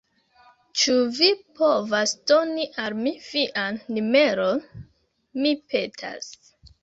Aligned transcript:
Ĉu 0.83 0.93
vi 1.17 1.27
povas 1.59 2.13
doni 2.31 2.65
al 2.85 2.97
mi 3.03 3.13
vian 3.35 3.77
numeron? 3.97 4.65
Mi 5.43 5.53
petas 5.75 6.29